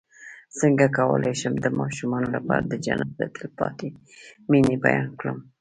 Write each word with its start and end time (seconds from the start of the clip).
څنګه 0.59 0.85
کولی 0.97 1.33
شم 1.41 1.53
د 1.61 1.67
ماشومانو 1.79 2.27
لپاره 2.35 2.63
د 2.65 2.73
جنت 2.85 3.09
د 3.19 3.21
تل 3.35 3.45
پاتې 3.59 3.87
مینې 4.49 4.75
بیان 4.85 5.09
کړم 5.19 5.37